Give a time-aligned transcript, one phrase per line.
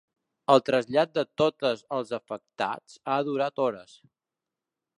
[0.53, 3.95] El trasllat de totes els afectats ha durat hores.